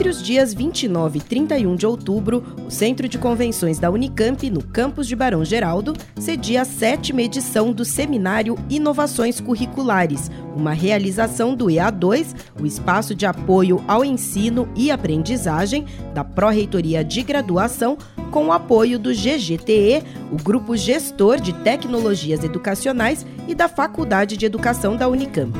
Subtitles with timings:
[0.00, 4.64] Entre os dias 29 e 31 de outubro, o Centro de Convenções da Unicamp, no
[4.64, 11.66] campus de Barão Geraldo, cedia a sétima edição do seminário Inovações Curriculares, uma realização do
[11.66, 17.98] EA2, o Espaço de Apoio ao Ensino e Aprendizagem da Pró-Reitoria de Graduação,
[18.30, 24.46] com o apoio do GGTE, o Grupo Gestor de Tecnologias Educacionais e da Faculdade de
[24.46, 25.52] Educação da Unicamp